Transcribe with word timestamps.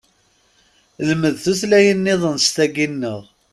Lmed 1.07 1.35
tutlayin 1.43 1.99
nniḍen 2.01 2.37
s 2.45 2.47
tagi 2.55 2.87
nneɣ! 2.93 3.21